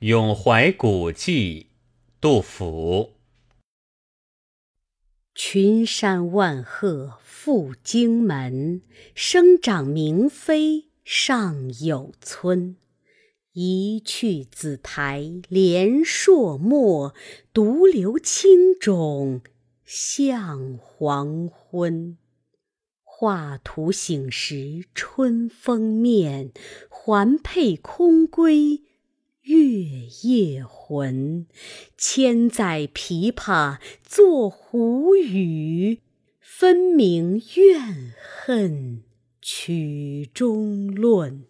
[0.00, 1.68] 咏怀古迹，
[2.20, 3.12] 杜甫。
[5.34, 8.82] 群山万壑赴荆门，
[9.14, 12.76] 生长明妃尚有村。
[13.52, 17.14] 一去紫台连朔漠，
[17.52, 19.40] 独留青冢
[19.84, 22.18] 向黄昏。
[23.02, 26.52] 画图醒时春风面，
[26.90, 28.82] 环佩空归
[29.44, 29.58] 月
[30.22, 31.46] 夜魂。
[31.96, 36.00] 千载琵琶作胡语，
[36.40, 39.02] 分明怨恨
[39.40, 41.44] 曲中论。